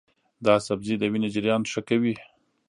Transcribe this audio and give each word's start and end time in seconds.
دا 0.45 0.55
سبزی 0.67 0.95
د 0.99 1.03
وینې 1.11 1.29
جریان 1.35 1.61
ښه 1.71 1.81
کوي. 1.89 2.13